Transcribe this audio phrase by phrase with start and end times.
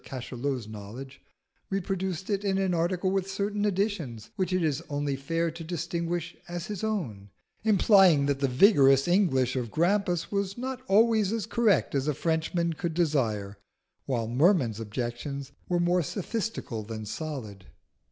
[0.03, 1.21] Cachalot's knowledge,
[1.69, 6.35] reproduced it in an article with certain additions, which it is only fair to distinguish
[6.47, 7.29] as his own,
[7.63, 12.73] implying that the vigorous English of Grampus was not always as correct as a Frenchman
[12.73, 13.59] could desire,
[14.07, 17.67] while Merman's objections were more sophistical than solid.